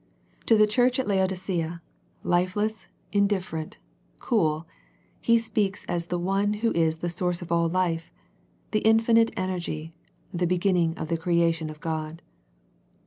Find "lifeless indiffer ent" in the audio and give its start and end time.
2.23-3.77